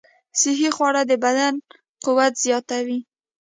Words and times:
صحي 0.39 0.69
خواړه 0.75 1.01
د 1.09 1.11
بدن 1.23 1.53
قوت 2.03 2.33
زیاتوي. 2.45 2.99